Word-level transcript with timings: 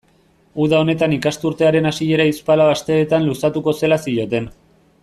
Uda 0.63 0.79
honetan 0.85 1.13
ikasturtearen 1.17 1.89
hasiera 1.91 2.27
hiruzpalau 2.31 2.67
asteetan 2.77 3.31
luzatuko 3.31 3.79
zela 3.83 4.05
zioten. 4.09 4.51